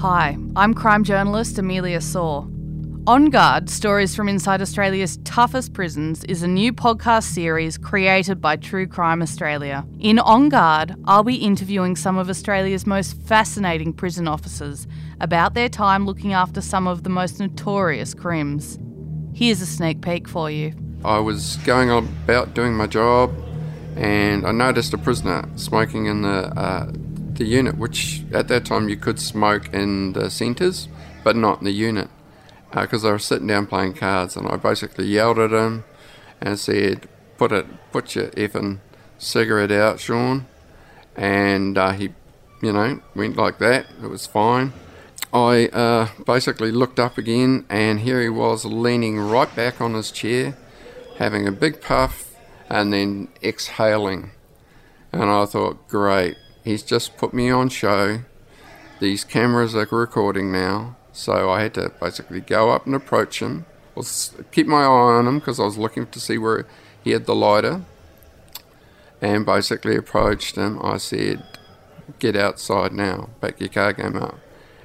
Hi, 0.00 0.36
I'm 0.54 0.74
crime 0.74 1.04
journalist 1.04 1.58
Amelia 1.58 2.02
Saw. 2.02 2.46
On 3.06 3.30
Guard 3.30 3.70
Stories 3.70 4.14
from 4.14 4.28
Inside 4.28 4.60
Australia's 4.60 5.16
Toughest 5.24 5.72
Prisons 5.72 6.22
is 6.24 6.42
a 6.42 6.46
new 6.46 6.70
podcast 6.70 7.22
series 7.22 7.78
created 7.78 8.38
by 8.38 8.56
True 8.56 8.86
Crime 8.86 9.22
Australia. 9.22 9.86
In 9.98 10.18
On 10.18 10.50
Guard, 10.50 10.94
I'll 11.06 11.22
be 11.24 11.36
interviewing 11.36 11.96
some 11.96 12.18
of 12.18 12.28
Australia's 12.28 12.86
most 12.86 13.16
fascinating 13.22 13.94
prison 13.94 14.28
officers 14.28 14.86
about 15.18 15.54
their 15.54 15.70
time 15.70 16.04
looking 16.04 16.34
after 16.34 16.60
some 16.60 16.86
of 16.86 17.02
the 17.02 17.10
most 17.10 17.40
notorious 17.40 18.12
crimes. 18.12 18.78
Here's 19.32 19.62
a 19.62 19.66
sneak 19.66 20.02
peek 20.02 20.28
for 20.28 20.50
you. 20.50 20.74
I 21.06 21.20
was 21.20 21.56
going 21.64 21.88
about 21.88 22.52
doing 22.52 22.74
my 22.74 22.86
job 22.86 23.32
and 23.96 24.46
I 24.46 24.52
noticed 24.52 24.92
a 24.92 24.98
prisoner 24.98 25.48
smoking 25.56 26.04
in 26.04 26.20
the 26.20 26.52
uh, 26.54 26.92
the 27.36 27.44
unit, 27.44 27.76
which 27.76 28.22
at 28.32 28.48
that 28.48 28.64
time 28.64 28.88
you 28.88 28.96
could 28.96 29.20
smoke 29.20 29.72
in 29.72 30.12
the 30.12 30.30
centres, 30.30 30.88
but 31.24 31.36
not 31.36 31.58
in 31.58 31.64
the 31.64 31.72
unit, 31.72 32.08
because 32.72 33.04
uh, 33.04 33.08
I 33.08 33.12
was 33.12 33.24
sitting 33.24 33.46
down 33.46 33.66
playing 33.66 33.94
cards, 33.94 34.36
and 34.36 34.48
I 34.48 34.56
basically 34.56 35.06
yelled 35.06 35.38
at 35.38 35.50
him 35.50 35.84
and 36.40 36.58
said, 36.58 37.08
"Put 37.38 37.52
it, 37.52 37.66
put 37.92 38.14
your 38.14 38.28
effing 38.28 38.78
cigarette 39.18 39.72
out, 39.72 40.00
Sean," 40.00 40.46
and 41.14 41.76
uh, 41.78 41.92
he, 41.92 42.14
you 42.62 42.72
know, 42.72 43.00
went 43.14 43.36
like 43.36 43.58
that. 43.58 43.86
It 44.02 44.08
was 44.08 44.26
fine. 44.26 44.72
I 45.32 45.66
uh, 45.66 46.08
basically 46.24 46.72
looked 46.72 46.98
up 46.98 47.18
again, 47.18 47.66
and 47.68 48.00
here 48.00 48.22
he 48.22 48.28
was 48.28 48.64
leaning 48.64 49.18
right 49.18 49.54
back 49.54 49.80
on 49.80 49.94
his 49.94 50.10
chair, 50.10 50.56
having 51.18 51.46
a 51.46 51.52
big 51.52 51.80
puff, 51.80 52.34
and 52.70 52.92
then 52.92 53.28
exhaling. 53.42 54.30
And 55.12 55.30
I 55.30 55.44
thought, 55.46 55.88
great, 55.88 56.36
he's 56.66 56.82
just 56.82 57.16
put 57.16 57.32
me 57.32 57.48
on 57.48 57.68
show. 57.68 58.18
These 58.98 59.24
cameras 59.24 59.74
are 59.74 59.86
recording 59.90 60.50
now, 60.50 60.96
so 61.12 61.48
I 61.48 61.62
had 61.62 61.74
to 61.74 61.92
basically 62.00 62.40
go 62.40 62.70
up 62.70 62.84
and 62.86 62.94
approach 62.94 63.40
him. 63.40 63.66
Well, 63.94 64.04
keep 64.50 64.66
my 64.66 64.82
eye 64.82 65.14
on 65.18 65.28
him 65.28 65.38
because 65.38 65.60
I 65.60 65.64
was 65.64 65.78
looking 65.78 66.08
to 66.08 66.20
see 66.20 66.36
where 66.36 66.66
he 67.02 67.12
had 67.12 67.24
the 67.24 67.36
lighter, 67.36 67.82
and 69.22 69.46
basically 69.46 69.96
approached 69.96 70.56
him. 70.56 70.80
I 70.82 70.96
said, 70.96 71.44
"Get 72.18 72.36
outside 72.36 72.92
now. 72.92 73.30
Pack 73.40 73.60
your 73.60 73.68
car 73.68 73.92
game 73.92 74.16
up." 74.16 74.38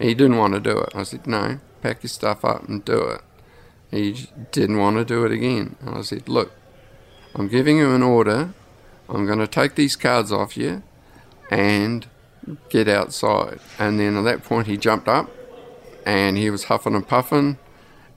And 0.00 0.08
he 0.08 0.14
didn't 0.14 0.38
want 0.38 0.54
to 0.54 0.60
do 0.60 0.78
it. 0.78 0.92
I 0.94 1.02
said, 1.02 1.26
"No, 1.26 1.60
pack 1.82 2.02
your 2.02 2.08
stuff 2.08 2.42
up 2.44 2.66
and 2.66 2.84
do 2.84 3.00
it." 3.04 3.20
He 3.90 4.28
didn't 4.50 4.78
want 4.78 4.96
to 4.96 5.04
do 5.04 5.26
it 5.26 5.30
again. 5.30 5.76
And 5.80 5.98
I 5.98 6.00
said, 6.00 6.26
"Look, 6.26 6.52
I'm 7.34 7.48
giving 7.48 7.76
you 7.76 7.92
an 7.92 8.02
order. 8.02 8.54
I'm 9.10 9.26
going 9.26 9.38
to 9.40 9.46
take 9.46 9.74
these 9.74 9.94
cards 9.94 10.32
off 10.32 10.56
you 10.56 10.82
and 11.50 12.06
get 12.68 12.88
outside. 12.88 13.60
And 13.78 13.98
then 13.98 14.16
at 14.16 14.22
that 14.22 14.44
point, 14.44 14.66
he 14.66 14.76
jumped 14.76 15.08
up 15.08 15.30
and 16.04 16.36
he 16.36 16.50
was 16.50 16.64
huffing 16.64 16.94
and 16.94 17.06
puffing. 17.06 17.58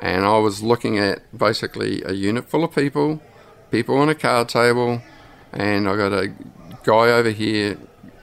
And 0.00 0.24
I 0.24 0.38
was 0.38 0.62
looking 0.62 0.98
at 0.98 1.20
basically 1.36 2.02
a 2.02 2.12
unit 2.12 2.48
full 2.48 2.64
of 2.64 2.74
people, 2.74 3.22
people 3.70 3.96
on 3.96 4.08
a 4.08 4.14
card 4.14 4.48
table, 4.48 5.00
and 5.52 5.88
I 5.88 5.96
got 5.96 6.12
a 6.12 6.34
guy 6.84 7.10
over 7.10 7.30
here 7.30 7.78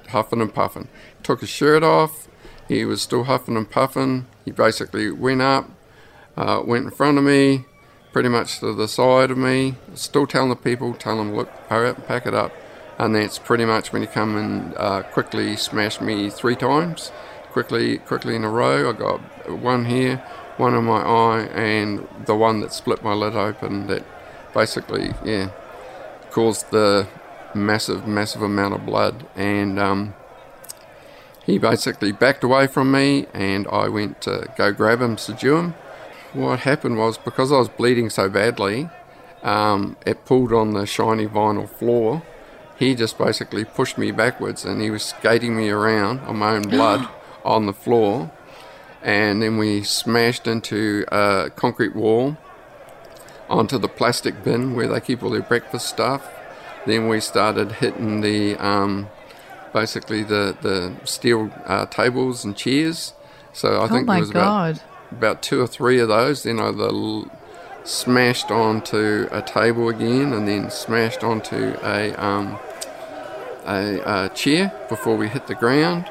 huffing 0.09 0.41
and 0.41 0.53
puffing. 0.53 0.87
Took 1.23 1.39
his 1.39 1.49
shirt 1.49 1.81
off, 1.81 2.27
he 2.67 2.85
was 2.85 3.01
still 3.01 3.23
huffing 3.23 3.57
and 3.57 3.69
puffing. 3.69 4.27
He 4.45 4.51
basically 4.51 5.09
went 5.09 5.41
up, 5.41 5.69
uh, 6.37 6.61
went 6.63 6.85
in 6.85 6.91
front 6.91 7.17
of 7.17 7.23
me, 7.23 7.65
pretty 8.11 8.29
much 8.29 8.59
to 8.59 8.73
the 8.75 8.87
side 8.87 9.31
of 9.31 9.37
me, 9.37 9.75
still 9.95 10.27
telling 10.27 10.49
the 10.49 10.55
people, 10.55 10.93
tell 10.93 11.17
them, 11.17 11.35
look, 11.35 11.49
hurry 11.69 11.89
up 11.89 12.05
pack 12.05 12.27
it 12.27 12.35
up 12.35 12.53
and 12.99 13.15
that's 13.15 13.39
pretty 13.39 13.65
much 13.65 13.91
when 13.91 14.01
you 14.01 14.07
come 14.07 14.35
and 14.35 14.73
uh, 14.77 15.03
quickly 15.03 15.55
smash 15.55 15.99
me 15.99 16.29
three 16.29 16.55
times, 16.55 17.11
quickly, 17.51 17.97
quickly 17.97 18.35
in 18.35 18.43
a 18.43 18.49
row. 18.49 18.89
I 18.89 18.93
got 18.93 19.19
one 19.49 19.85
here, 19.85 20.17
one 20.57 20.75
in 20.75 20.85
my 20.85 21.01
eye, 21.01 21.47
and 21.53 22.07
the 22.25 22.35
one 22.35 22.59
that 22.61 22.73
split 22.73 23.03
my 23.03 23.13
lid 23.13 23.35
open. 23.35 23.87
That 23.87 24.03
basically, 24.53 25.13
yeah, 25.23 25.49
caused 26.31 26.71
the 26.71 27.07
massive, 27.55 28.07
massive 28.07 28.41
amount 28.41 28.75
of 28.75 28.85
blood. 28.85 29.25
And 29.35 29.79
um, 29.79 30.13
he 31.45 31.57
basically 31.57 32.11
backed 32.11 32.43
away 32.43 32.67
from 32.67 32.91
me, 32.91 33.25
and 33.33 33.67
I 33.67 33.89
went 33.89 34.21
to 34.21 34.49
go 34.55 34.71
grab 34.71 35.01
him, 35.01 35.17
subdue 35.17 35.57
him. 35.57 35.75
What 36.33 36.59
happened 36.61 36.97
was 36.97 37.17
because 37.17 37.51
I 37.51 37.57
was 37.57 37.69
bleeding 37.69 38.09
so 38.09 38.29
badly, 38.29 38.89
um, 39.43 39.97
it 40.05 40.25
pulled 40.25 40.53
on 40.53 40.73
the 40.73 40.85
shiny 40.85 41.27
vinyl 41.27 41.69
floor 41.69 42.23
he 42.77 42.95
just 42.95 43.17
basically 43.17 43.65
pushed 43.65 43.97
me 43.97 44.11
backwards 44.11 44.65
and 44.65 44.81
he 44.81 44.89
was 44.89 45.03
skating 45.03 45.55
me 45.55 45.69
around 45.69 46.19
on 46.21 46.37
my 46.37 46.51
own 46.51 46.63
blood 46.63 47.07
on 47.45 47.65
the 47.65 47.73
floor. 47.73 48.31
And 49.01 49.41
then 49.41 49.57
we 49.57 49.83
smashed 49.83 50.47
into 50.47 51.05
a 51.11 51.51
concrete 51.55 51.95
wall 51.95 52.37
onto 53.49 53.77
the 53.77 53.89
plastic 53.89 54.43
bin 54.43 54.75
where 54.75 54.87
they 54.87 54.99
keep 54.99 55.21
all 55.21 55.29
their 55.29 55.41
breakfast 55.41 55.87
stuff. 55.87 56.29
Then 56.85 57.07
we 57.07 57.19
started 57.19 57.73
hitting 57.73 58.21
the 58.21 58.55
um, 58.57 59.09
basically 59.73 60.23
the 60.23 60.55
the 60.61 60.93
steel 61.05 61.51
uh, 61.65 61.85
tables 61.87 62.43
and 62.43 62.55
chairs. 62.55 63.13
So 63.53 63.81
I 63.81 63.83
oh 63.83 63.87
think 63.87 64.07
there 64.07 64.19
was 64.19 64.29
about 64.29 64.81
about 65.11 65.41
two 65.41 65.61
or 65.61 65.67
three 65.67 65.99
of 65.99 66.07
those. 66.07 66.43
Then 66.43 66.59
I 66.59 66.71
the 66.71 67.29
smashed 67.83 68.51
onto 68.51 69.27
a 69.31 69.41
table 69.41 69.89
again, 69.89 70.33
and 70.33 70.47
then 70.47 70.69
smashed 70.69 71.23
onto 71.23 71.75
a 71.83 72.13
um, 72.13 72.59
a, 73.65 74.25
a, 74.25 74.29
chair 74.29 74.73
before 74.89 75.15
we 75.15 75.29
hit 75.29 75.47
the 75.47 75.55
ground. 75.55 76.09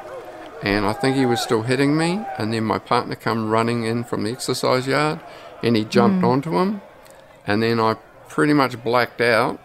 And 0.63 0.87
I 0.87 0.93
think 0.93 1.17
he 1.17 1.27
was 1.27 1.41
still 1.41 1.63
hitting 1.63 1.97
me, 1.97 2.25
and 2.39 2.53
then 2.53 2.65
my 2.65 2.79
partner 2.79 3.17
come 3.17 3.51
running 3.51 3.85
in 3.85 4.05
from 4.05 4.23
the 4.23 4.31
exercise 4.31 4.87
yard, 4.87 5.21
and 5.63 5.77
he 5.77 5.85
jumped 5.85 6.25
mm. 6.25 6.29
onto 6.29 6.57
him, 6.57 6.81
and 7.47 7.63
then 7.63 7.81
I 7.81 7.95
pretty 8.29 8.53
much 8.53 8.83
blacked 8.83 9.21
out. 9.21 9.61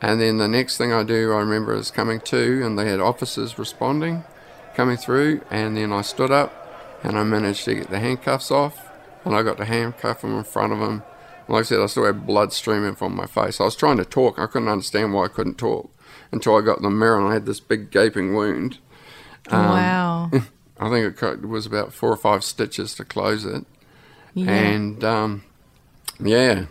And 0.00 0.20
then 0.20 0.38
the 0.38 0.48
next 0.48 0.78
thing 0.78 0.92
I 0.92 1.02
do, 1.02 1.32
I 1.32 1.38
remember 1.38 1.74
is 1.74 1.90
coming 1.90 2.20
to, 2.20 2.64
and 2.64 2.78
they 2.78 2.88
had 2.88 3.00
officers 3.00 3.58
responding, 3.58 4.24
coming 4.74 4.96
through, 4.96 5.42
and 5.50 5.76
then 5.76 5.92
I 5.92 6.02
stood 6.02 6.30
up, 6.30 6.52
and 7.02 7.18
I 7.18 7.24
managed 7.24 7.64
to 7.64 7.74
get 7.74 7.90
the 7.90 7.98
handcuffs 7.98 8.50
off, 8.50 8.90
and 9.24 9.34
I 9.34 9.42
got 9.42 9.56
to 9.58 9.64
handcuff 9.64 10.22
him 10.22 10.36
in 10.36 10.44
front 10.44 10.72
of 10.72 10.78
him, 10.78 11.02
like 11.48 11.60
I 11.60 11.62
said, 11.62 11.80
I 11.80 11.86
still 11.86 12.06
had 12.06 12.26
blood 12.26 12.52
streaming 12.52 12.94
from 12.94 13.14
my 13.16 13.26
face. 13.26 13.60
I 13.60 13.64
was 13.64 13.76
trying 13.76 13.96
to 13.98 14.04
talk. 14.04 14.38
I 14.38 14.46
couldn't 14.46 14.68
understand 14.68 15.12
why 15.12 15.24
I 15.24 15.28
couldn't 15.28 15.58
talk 15.58 15.90
until 16.30 16.56
I 16.56 16.60
got 16.62 16.78
in 16.78 16.84
the 16.84 16.90
mirror 16.90 17.18
and 17.18 17.28
I 17.28 17.34
had 17.34 17.46
this 17.46 17.60
big 17.60 17.90
gaping 17.90 18.34
wound. 18.34 18.78
Um, 19.48 19.66
wow. 19.66 20.30
I 20.80 20.88
think 20.88 21.22
it 21.22 21.46
was 21.46 21.66
about 21.66 21.92
four 21.92 22.10
or 22.10 22.16
five 22.16 22.42
stitches 22.42 22.94
to 22.96 23.04
close 23.04 23.44
it. 23.44 23.64
Yeah. 24.34 24.50
And 24.50 25.04
um, 25.04 25.44
yeah. 26.18 26.66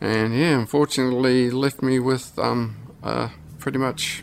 And 0.00 0.34
yeah, 0.34 0.58
unfortunately, 0.58 1.50
left 1.50 1.82
me 1.82 1.98
with 1.98 2.38
um, 2.38 2.76
uh, 3.02 3.30
pretty 3.58 3.78
much 3.78 4.22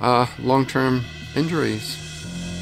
uh, 0.00 0.26
long 0.38 0.66
term 0.66 1.04
injuries. 1.36 2.03